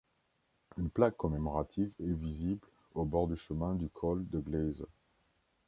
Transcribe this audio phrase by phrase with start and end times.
[0.79, 4.83] Une plaque commémorative est visible au bord du chemin du col de Gleize.